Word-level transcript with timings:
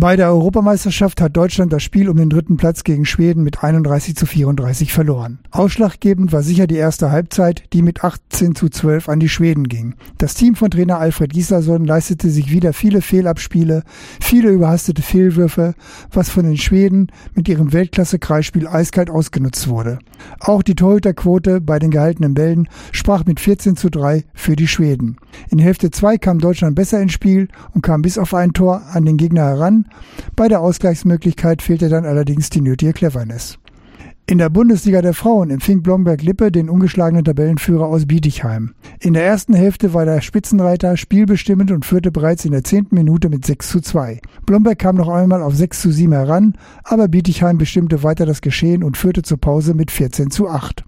Bei 0.00 0.16
der 0.16 0.28
Europameisterschaft 0.28 1.20
hat 1.20 1.36
Deutschland 1.36 1.74
das 1.74 1.82
Spiel 1.82 2.08
um 2.08 2.16
den 2.16 2.30
dritten 2.30 2.56
Platz 2.56 2.84
gegen 2.84 3.04
Schweden 3.04 3.42
mit 3.42 3.62
31 3.62 4.16
zu 4.16 4.24
34 4.24 4.94
verloren. 4.94 5.40
Ausschlaggebend 5.50 6.32
war 6.32 6.42
sicher 6.42 6.66
die 6.66 6.76
erste 6.76 7.10
Halbzeit, 7.10 7.64
die 7.74 7.82
mit 7.82 8.02
18 8.02 8.54
zu 8.54 8.70
12 8.70 9.10
an 9.10 9.20
die 9.20 9.28
Schweden 9.28 9.64
ging. 9.64 9.96
Das 10.16 10.32
Team 10.32 10.54
von 10.54 10.70
Trainer 10.70 10.98
Alfred 10.98 11.34
Gislason 11.34 11.84
leistete 11.84 12.30
sich 12.30 12.50
wieder 12.50 12.72
viele 12.72 13.02
Fehlabspiele, 13.02 13.82
viele 14.22 14.48
überhastete 14.48 15.02
Fehlwürfe, 15.02 15.74
was 16.10 16.30
von 16.30 16.46
den 16.46 16.56
Schweden 16.56 17.08
mit 17.34 17.46
ihrem 17.50 17.74
Weltklasse-Kreisspiel 17.74 18.68
eiskalt 18.68 19.10
ausgenutzt 19.10 19.68
wurde. 19.68 19.98
Auch 20.38 20.62
die 20.62 20.76
Torhüterquote 20.76 21.60
bei 21.60 21.78
den 21.78 21.90
gehaltenen 21.90 22.32
Bällen 22.32 22.70
sprach 22.92 23.26
mit 23.26 23.38
14 23.38 23.76
zu 23.76 23.90
3 23.90 24.24
für 24.32 24.56
die 24.56 24.66
Schweden. 24.66 25.18
In 25.50 25.58
Hälfte 25.58 25.90
2 25.90 26.16
kam 26.16 26.38
Deutschland 26.38 26.74
besser 26.74 27.02
ins 27.02 27.12
Spiel 27.12 27.48
und 27.74 27.82
kam 27.82 28.00
bis 28.00 28.16
auf 28.16 28.32
ein 28.32 28.54
Tor 28.54 28.80
an 28.94 29.04
den 29.04 29.18
Gegner 29.18 29.42
heran, 29.42 29.84
bei 30.36 30.48
der 30.48 30.60
Ausgleichsmöglichkeit 30.60 31.62
fehlte 31.62 31.88
dann 31.88 32.04
allerdings 32.04 32.50
die 32.50 32.60
nötige 32.60 32.92
Cleverness. 32.92 33.58
In 34.30 34.38
der 34.38 34.48
Bundesliga 34.48 35.02
der 35.02 35.12
Frauen 35.12 35.50
empfing 35.50 35.82
Blomberg-Lippe 35.82 36.52
den 36.52 36.70
ungeschlagenen 36.70 37.24
Tabellenführer 37.24 37.86
aus 37.86 38.06
Bietigheim. 38.06 38.74
In 39.00 39.14
der 39.14 39.24
ersten 39.24 39.54
Hälfte 39.54 39.92
war 39.92 40.04
der 40.04 40.20
Spitzenreiter 40.20 40.96
spielbestimmend 40.96 41.72
und 41.72 41.84
führte 41.84 42.12
bereits 42.12 42.44
in 42.44 42.52
der 42.52 42.62
zehnten 42.62 42.94
Minute 42.94 43.28
mit 43.28 43.44
6 43.44 43.68
zu 43.68 43.80
2. 43.80 44.20
Blomberg 44.46 44.78
kam 44.78 44.94
noch 44.94 45.08
einmal 45.08 45.42
auf 45.42 45.56
6 45.56 45.80
zu 45.82 45.90
7 45.90 46.12
heran, 46.12 46.54
aber 46.84 47.08
Bietigheim 47.08 47.58
bestimmte 47.58 48.04
weiter 48.04 48.24
das 48.24 48.40
Geschehen 48.40 48.84
und 48.84 48.96
führte 48.96 49.22
zur 49.22 49.38
Pause 49.38 49.74
mit 49.74 49.90
14 49.90 50.30
zu 50.30 50.48
8. 50.48 50.84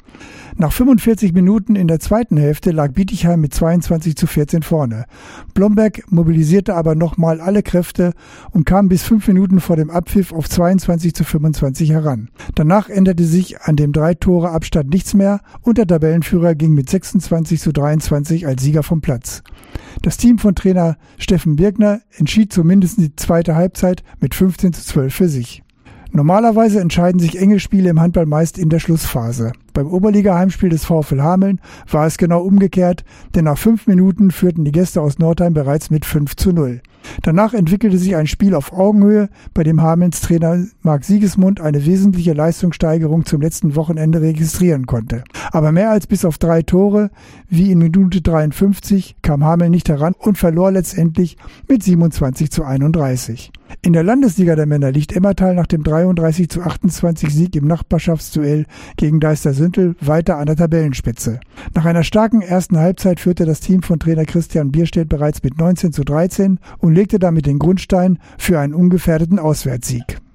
Nach 0.56 0.72
45 0.72 1.32
Minuten 1.32 1.76
in 1.76 1.88
der 1.88 1.98
zweiten 1.98 2.36
Hälfte 2.36 2.72
lag 2.72 2.92
Bietigheim 2.92 3.40
mit 3.40 3.54
22 3.54 4.16
zu 4.16 4.26
14 4.26 4.62
vorne. 4.62 5.06
Blomberg 5.54 6.02
mobilisierte 6.10 6.74
aber 6.74 6.94
nochmal 6.94 7.40
alle 7.40 7.62
Kräfte 7.62 8.12
und 8.50 8.66
kam 8.66 8.88
bis 8.88 9.02
fünf 9.02 9.26
Minuten 9.28 9.60
vor 9.60 9.76
dem 9.76 9.90
Abpfiff 9.90 10.32
auf 10.32 10.48
22 10.48 11.14
zu 11.14 11.24
25 11.24 11.90
heran. 11.90 12.28
Danach 12.54 12.90
änderte 12.90 13.24
sich 13.32 13.60
an 13.62 13.74
dem 13.74 13.92
drei 13.92 14.14
Tore 14.14 14.50
Abstand 14.50 14.90
nichts 14.90 15.14
mehr 15.14 15.40
und 15.62 15.78
der 15.78 15.86
Tabellenführer 15.86 16.54
ging 16.54 16.74
mit 16.74 16.88
26 16.88 17.60
zu 17.60 17.72
23 17.72 18.46
als 18.46 18.62
Sieger 18.62 18.84
vom 18.84 19.00
Platz. 19.00 19.42
Das 20.02 20.16
Team 20.16 20.38
von 20.38 20.54
Trainer 20.54 20.96
Steffen 21.18 21.56
Birkner 21.56 22.02
entschied 22.16 22.52
zumindest 22.52 22.98
die 22.98 23.16
zweite 23.16 23.56
Halbzeit 23.56 24.04
mit 24.20 24.34
15 24.34 24.72
zu 24.72 24.84
12 24.84 25.14
für 25.14 25.28
sich. 25.28 25.62
Normalerweise 26.14 26.78
entscheiden 26.78 27.18
sich 27.18 27.40
enge 27.40 27.58
Spiele 27.58 27.88
im 27.88 27.98
Handball 27.98 28.26
meist 28.26 28.58
in 28.58 28.68
der 28.68 28.80
Schlussphase. 28.80 29.52
Beim 29.72 29.86
Oberliga-Heimspiel 29.86 30.68
des 30.68 30.84
VfL 30.84 31.22
Hameln 31.22 31.58
war 31.90 32.06
es 32.06 32.18
genau 32.18 32.42
umgekehrt, 32.42 33.02
denn 33.34 33.46
nach 33.46 33.56
fünf 33.56 33.86
Minuten 33.86 34.30
führten 34.30 34.66
die 34.66 34.72
Gäste 34.72 35.00
aus 35.00 35.18
Nordheim 35.18 35.54
bereits 35.54 35.88
mit 35.88 36.04
5 36.04 36.36
zu 36.36 36.52
0. 36.52 36.82
Danach 37.22 37.54
entwickelte 37.54 37.98
sich 37.98 38.16
ein 38.16 38.26
Spiel 38.26 38.54
auf 38.54 38.72
Augenhöhe, 38.72 39.28
bei 39.54 39.62
dem 39.62 39.82
Hamelns 39.82 40.20
Trainer 40.20 40.64
Marc 40.82 41.04
Siegesmund 41.04 41.60
eine 41.60 41.84
wesentliche 41.84 42.32
Leistungssteigerung 42.32 43.24
zum 43.24 43.40
letzten 43.40 43.76
Wochenende 43.76 44.20
registrieren 44.20 44.86
konnte. 44.86 45.24
Aber 45.50 45.72
mehr 45.72 45.90
als 45.90 46.06
bis 46.06 46.24
auf 46.24 46.38
drei 46.38 46.62
Tore, 46.62 47.10
wie 47.48 47.70
in 47.70 47.78
Minute 47.78 48.22
53, 48.22 49.16
kam 49.22 49.44
Hameln 49.44 49.70
nicht 49.70 49.88
heran 49.88 50.14
und 50.18 50.38
verlor 50.38 50.72
letztendlich 50.72 51.36
mit 51.68 51.82
27 51.82 52.50
zu 52.50 52.64
31. 52.64 53.52
In 53.80 53.92
der 53.92 54.02
Landesliga 54.02 54.54
der 54.54 54.66
Männer 54.66 54.92
liegt 54.92 55.12
Emmertal 55.16 55.54
nach 55.54 55.66
dem 55.66 55.82
33 55.82 56.48
zu 56.48 56.62
28 56.62 57.34
Sieg 57.34 57.56
im 57.56 57.66
Nachbarschaftsduell 57.66 58.66
gegen 58.96 59.20
Deister 59.20 59.54
Süntel 59.54 59.96
weiter 60.00 60.38
an 60.38 60.46
der 60.46 60.56
Tabellenspitze. 60.56 61.40
Nach 61.74 61.84
einer 61.84 62.04
starken 62.04 62.42
ersten 62.42 62.78
Halbzeit 62.78 63.20
führte 63.20 63.44
das 63.44 63.60
Team 63.60 63.82
von 63.82 63.98
Trainer 63.98 64.24
Christian 64.24 64.70
Bierstedt 64.70 65.08
bereits 65.08 65.42
mit 65.42 65.58
19 65.58 65.92
zu 65.92 66.04
13 66.04 66.58
und 66.78 66.94
legte 66.94 67.18
damit 67.18 67.46
den 67.46 67.58
Grundstein 67.58 68.18
für 68.38 68.60
einen 68.60 68.74
ungefährdeten 68.74 69.38
Auswärtssieg. 69.38 70.21